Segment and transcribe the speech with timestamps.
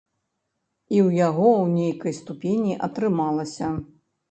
[0.93, 3.73] І ў яго, у нейкай ступені, атрымалася.